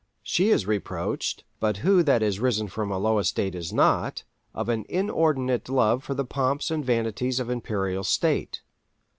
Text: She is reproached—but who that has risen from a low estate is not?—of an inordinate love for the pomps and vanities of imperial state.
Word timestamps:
She 0.23 0.49
is 0.49 0.65
reproached—but 0.65 1.77
who 1.85 2.01
that 2.01 2.23
has 2.23 2.39
risen 2.39 2.67
from 2.69 2.89
a 2.91 2.97
low 2.97 3.19
estate 3.19 3.53
is 3.53 3.71
not?—of 3.71 4.67
an 4.67 4.83
inordinate 4.89 5.69
love 5.69 6.03
for 6.03 6.15
the 6.15 6.25
pomps 6.25 6.71
and 6.71 6.83
vanities 6.83 7.39
of 7.39 7.51
imperial 7.51 8.03
state. 8.03 8.63